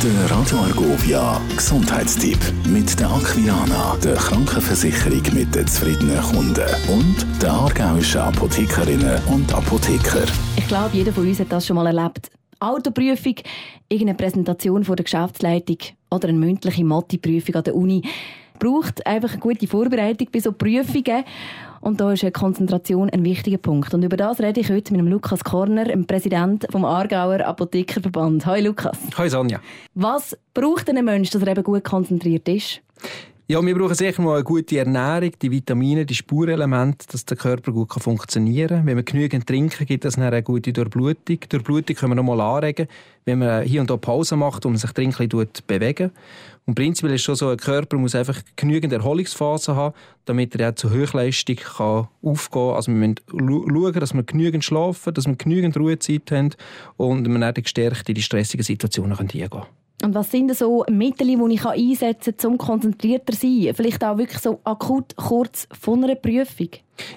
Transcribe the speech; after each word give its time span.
Der 0.00 0.30
Radio 0.30 0.58
Argovia 0.58 1.40
Gesundheitstipp 1.56 2.38
mit 2.68 3.00
der 3.00 3.10
Aquilana, 3.10 3.96
der 3.96 4.14
Krankenversicherung 4.14 5.22
mit 5.34 5.52
den 5.52 5.66
zufriedenen 5.66 6.22
Kunden 6.22 6.68
und 6.88 7.26
der 7.42 7.52
aargauischen 7.52 8.20
Apothekerinnen 8.20 9.20
und 9.26 9.52
Apotheker. 9.52 10.22
Ich 10.56 10.68
glaube, 10.68 10.96
jeder 10.96 11.12
von 11.12 11.26
uns 11.26 11.40
hat 11.40 11.50
das 11.50 11.66
schon 11.66 11.74
mal 11.74 11.88
erlebt. 11.88 12.30
Autoprüfung, 12.60 13.34
irgendeine 13.88 14.16
Präsentation 14.16 14.84
vor 14.84 14.94
der 14.94 15.02
Geschäftsleitung 15.02 15.78
oder 16.12 16.28
eine 16.28 16.38
mündliche 16.38 16.84
Mathe-Prüfung 16.84 17.56
an 17.56 17.64
der 17.64 17.74
Uni 17.74 18.02
braucht 18.60 19.04
einfach 19.04 19.32
eine 19.32 19.40
gute 19.40 19.66
Vorbereitung 19.66 20.28
bei 20.32 20.38
so 20.38 20.52
Prüfungen. 20.52 21.24
Und 21.80 22.00
da 22.00 22.12
ist 22.12 22.22
eine 22.22 22.32
Konzentration 22.32 23.10
ein 23.10 23.24
wichtiger 23.24 23.58
Punkt. 23.58 23.94
Und 23.94 24.02
über 24.02 24.16
das 24.16 24.40
rede 24.40 24.60
ich 24.60 24.70
heute 24.70 24.92
mit 24.92 25.00
dem 25.00 25.08
Lukas 25.08 25.44
Korner, 25.44 25.84
dem 25.84 26.06
Präsident 26.06 26.66
vom 26.70 26.84
Aargauer 26.84 27.40
Apothekerverband. 27.40 28.46
Hallo 28.46 28.68
Lukas. 28.68 28.98
Hallo 29.16 29.28
Sonja. 29.28 29.60
Was 29.94 30.36
braucht 30.54 30.88
ein 30.90 31.04
Mensch, 31.04 31.30
dass 31.30 31.42
er 31.42 31.48
eben 31.48 31.62
gut 31.62 31.84
konzentriert 31.84 32.48
ist? 32.48 32.80
Ja, 33.50 33.64
wir 33.64 33.74
brauchen 33.74 33.94
sicher 33.94 34.20
mal 34.20 34.34
eine 34.34 34.44
gute 34.44 34.78
Ernährung, 34.78 35.30
die 35.40 35.50
Vitamine, 35.50 36.04
die 36.04 36.14
Spurenelemente, 36.14 37.06
dass 37.10 37.24
der 37.24 37.38
Körper 37.38 37.72
gut 37.72 37.90
funktionieren 37.94 38.68
kann. 38.68 38.86
Wenn 38.86 38.96
wir 38.96 39.02
genügend 39.02 39.46
trinken, 39.46 39.86
gibt 39.86 40.04
das 40.04 40.18
eine 40.18 40.42
gute 40.42 40.70
Durchblutung. 40.70 41.38
Durchblutung 41.48 41.96
können 41.96 42.10
wir 42.10 42.16
noch 42.16 42.24
mal 42.24 42.42
anregen, 42.42 42.88
wenn 43.24 43.38
man 43.38 43.64
hier 43.64 43.80
und 43.80 43.88
da 43.88 43.96
Pause 43.96 44.36
macht 44.36 44.66
und 44.66 44.76
sich 44.76 44.90
ein 44.94 45.12
bisschen 45.12 45.48
bewegen. 45.66 46.10
Und 46.66 46.74
prinzipiell 46.74 47.14
ist 47.14 47.22
schon 47.22 47.36
so, 47.36 47.48
ein 47.48 47.56
Körper 47.56 47.96
muss 47.96 48.14
einfach 48.14 48.38
genügend 48.54 48.92
Erholungsphasen 48.92 49.74
haben, 49.74 49.94
damit 50.26 50.54
er 50.54 50.68
auch 50.68 50.74
zu 50.74 50.90
Höchstleistung 50.90 51.56
kann 51.56 52.08
aufgehen 52.20 52.68
kann. 52.68 52.76
Also 52.76 52.92
wir 52.92 52.98
müssen 52.98 53.16
schauen, 53.30 53.92
dass 53.94 54.12
wir 54.12 54.22
genügend 54.24 54.62
schlafen, 54.62 55.14
dass 55.14 55.26
wir 55.26 55.36
genügend 55.36 55.74
Ruhezeit 55.78 56.30
haben 56.32 56.50
und 56.98 57.26
wir 57.26 57.38
dann 57.38 57.54
gestärkt 57.54 58.10
in 58.10 58.14
die 58.14 58.20
stressigen 58.20 58.62
Situationen 58.62 59.18
eingehen 59.18 59.48
können. 59.48 59.64
Und 60.02 60.14
was 60.14 60.30
sind 60.30 60.54
so 60.54 60.84
Mittel, 60.88 61.26
die 61.26 61.54
ich 61.54 61.66
einsetzen 61.66 62.36
kann, 62.36 62.50
um 62.52 62.58
konzentrierter 62.58 63.32
zu 63.32 63.40
sein? 63.40 63.74
Vielleicht 63.74 64.04
auch 64.04 64.16
wirklich 64.16 64.40
so 64.40 64.60
akut 64.64 65.16
kurz 65.16 65.66
vor 65.72 65.96
einer 65.96 66.14
Prüfung? 66.14 66.68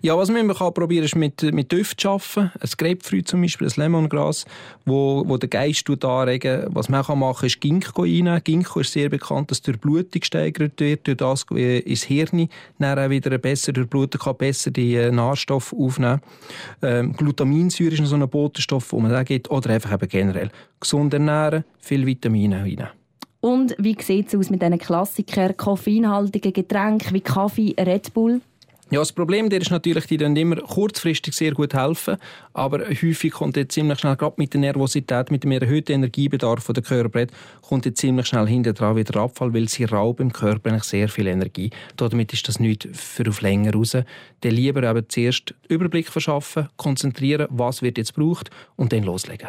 Ja, 0.00 0.16
was 0.16 0.30
man 0.30 0.48
kann 0.48 0.74
probieren 0.74 1.04
ist 1.04 1.16
mit, 1.16 1.42
mit 1.42 1.72
Düften 1.72 1.98
zu 1.98 2.08
arbeiten. 2.08 2.52
Ein 2.60 2.70
Grapefruit 2.76 3.28
zum 3.28 3.42
Beispiel, 3.42 3.68
ein 3.68 3.72
Lemongras, 3.76 4.44
wo, 4.84 5.24
wo 5.26 5.36
der 5.36 5.48
Geist 5.48 5.88
anregen 6.04 6.66
Was 6.70 6.88
man 6.88 7.04
kann 7.04 7.18
machen 7.18 7.46
ist 7.46 7.60
Ginkgo 7.60 8.02
einnehmen. 8.02 8.40
Ginkgo 8.42 8.80
ist 8.80 8.92
sehr 8.92 9.08
bekannt, 9.08 9.50
dass 9.50 9.62
durch 9.62 9.80
Blutung 9.80 10.20
gesteigert 10.20 10.80
wird, 10.80 11.06
durch 11.06 11.16
das 11.16 11.46
äh, 11.54 11.78
ins 11.80 12.04
Hirn 12.04 12.48
dann 12.78 12.98
auch 12.98 13.10
wieder 13.10 13.36
besser 13.38 13.72
durchbluten 13.72 14.20
kann, 14.20 14.36
besser 14.36 14.70
die 14.70 14.94
äh, 14.94 15.10
Nahrstoffe 15.10 15.72
aufnehmen. 15.72 16.20
Ähm, 16.82 17.12
Glutaminsäure 17.14 17.94
ist 17.94 18.06
so 18.06 18.16
ein 18.16 18.28
Botenstoff, 18.28 18.90
den 18.90 19.02
man 19.02 19.12
da 19.12 19.22
gibt, 19.22 19.50
oder 19.50 19.70
einfach 19.70 19.92
eben 19.92 20.08
generell 20.08 20.50
gesund 20.80 21.12
ernähren, 21.12 21.64
viel 21.80 22.06
Vitamine 22.06 22.58
einnehmen. 22.58 22.88
Und 23.40 23.76
wie 23.78 23.96
sieht 24.00 24.28
es 24.28 24.34
aus 24.34 24.50
mit 24.50 24.62
diesen 24.62 24.78
Klassikern, 24.78 25.56
koffeinhaltigen 25.56 26.52
Getränken 26.52 27.14
wie 27.14 27.20
Kaffee, 27.20 27.74
Red 27.78 28.12
Bull? 28.12 28.40
Ja, 28.90 29.00
das 29.00 29.12
Problem 29.12 29.50
der 29.50 29.60
ist 29.60 29.70
natürlich, 29.70 30.06
die 30.06 30.16
dann 30.16 30.34
immer 30.34 30.56
kurzfristig 30.56 31.34
sehr 31.34 31.52
gut 31.52 31.74
helfen, 31.74 32.16
aber 32.54 32.88
häufig 32.88 33.32
kommt 33.32 33.58
jetzt 33.58 33.74
ziemlich 33.74 33.98
schnell, 33.98 34.16
gerade 34.16 34.36
mit 34.38 34.54
der 34.54 34.62
Nervosität, 34.62 35.30
mit 35.30 35.44
dem 35.44 35.52
erhöhten 35.52 35.92
Energiebedarf 35.92 36.66
der 36.68 36.82
Körper 36.82 37.26
kommt 37.60 37.84
jetzt 37.84 38.00
ziemlich 38.00 38.26
schnell 38.26 38.46
hinter 38.46 38.72
dran 38.72 38.96
wieder 38.96 39.20
Abfall, 39.20 39.52
weil 39.52 39.68
sie 39.68 39.84
rauben 39.84 40.28
im 40.28 40.32
Körper 40.32 40.70
eigentlich 40.70 40.84
sehr 40.84 41.10
viel 41.10 41.26
Energie. 41.26 41.68
Damit 41.96 42.32
ist 42.32 42.48
das 42.48 42.60
nicht 42.60 42.88
für 42.94 43.28
auf 43.28 43.42
länger 43.42 43.74
raus. 43.74 43.92
Dann 43.92 44.52
lieber 44.52 44.82
eben 44.82 45.06
zuerst 45.06 45.54
Überblick 45.68 46.08
verschaffen, 46.08 46.70
konzentrieren, 46.78 47.46
was 47.50 47.82
wird 47.82 47.98
jetzt 47.98 48.14
gebraucht 48.14 48.48
und 48.76 48.94
dann 48.94 49.02
loslegen. 49.02 49.48